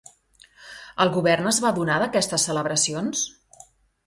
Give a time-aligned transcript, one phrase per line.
[1.05, 3.23] El govern es va adonar d'aquestes celebracions?